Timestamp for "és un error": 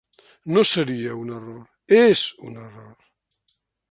1.99-3.07